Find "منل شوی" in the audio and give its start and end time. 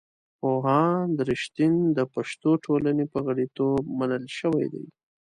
3.99-4.65